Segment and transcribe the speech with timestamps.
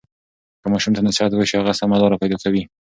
[0.61, 2.63] که ماشوم ته نصیحت وشي، هغه سمه لاره پیدا کوي.